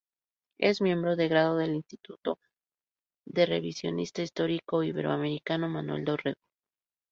Es 0.57 0.81
miembro 0.81 1.15
de 1.15 1.27
grado 1.27 1.57
del 1.57 1.75
Instituto 1.75 2.39
de 3.23 3.45
Revisionismo 3.45 4.23
Histórico 4.23 4.81
Iberoamericano 4.83 5.69
Manuel 5.69 6.03
Dorrego. 6.05 6.41